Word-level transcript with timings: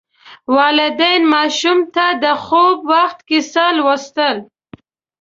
والدین 0.55 1.21
ماشوم 1.33 1.79
ته 1.95 2.05
د 2.23 2.25
خوب 2.43 2.77
وخت 2.93 3.19
کیسه 3.29 3.65
لوستل. 3.77 4.37